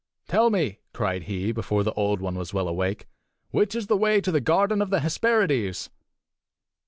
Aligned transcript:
"Tell 0.27 0.49
me," 0.49 0.79
cried 0.93 1.25
he, 1.25 1.51
before 1.51 1.83
the 1.83 1.93
Old 1.93 2.21
One 2.21 2.33
was 2.33 2.55
well 2.55 2.67
awake, 2.67 3.05
"which 3.51 3.75
is 3.75 3.85
the 3.85 3.95
way 3.95 4.19
to 4.21 4.31
the 4.31 4.41
garden 4.41 4.81
of 4.81 4.89
the 4.89 5.01
Hesperides?" 5.01 5.91